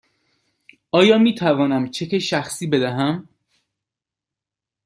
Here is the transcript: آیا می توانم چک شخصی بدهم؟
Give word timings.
آیا 0.91 1.17
می 1.17 1.35
توانم 1.35 1.89
چک 1.91 2.19
شخصی 2.19 2.67
بدهم؟ 2.67 3.29